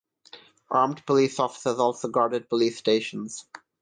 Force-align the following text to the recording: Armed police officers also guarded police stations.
Armed 0.71 1.05
police 1.05 1.39
officers 1.39 1.77
also 1.77 2.07
guarded 2.07 2.49
police 2.49 2.75
stations. 2.75 3.45